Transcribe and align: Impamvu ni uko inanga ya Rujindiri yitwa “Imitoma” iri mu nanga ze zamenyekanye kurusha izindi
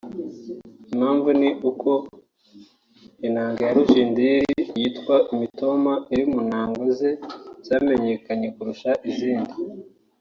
Impamvu 0.93 1.29
ni 1.39 1.49
uko 1.69 1.91
inanga 3.27 3.59
ya 3.65 3.73
Rujindiri 3.75 4.59
yitwa 4.79 5.15
“Imitoma” 5.33 5.91
iri 6.13 6.23
mu 6.31 6.41
nanga 6.49 6.83
ze 6.97 7.09
zamenyekanye 7.67 8.47
kurusha 8.55 8.91
izindi 9.09 9.53